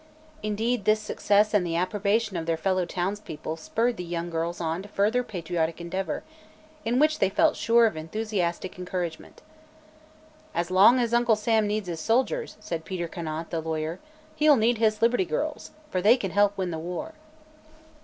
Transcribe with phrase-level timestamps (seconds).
[0.41, 4.81] Indeed, this success and the approbation of their fellow townspeople spurred the young girls on
[4.81, 6.23] to further patriotic endeavor,
[6.83, 9.43] in which they felt sure of enthusiastic encouragement.
[10.55, 13.99] "As long as Uncle Sam needs his soldiers," said Peter Conant, the lawyer,
[14.35, 17.13] "he'll need his Liberty Girls, for they can help win the war."